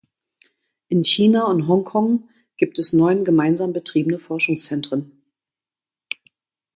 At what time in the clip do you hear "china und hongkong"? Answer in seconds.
1.03-2.27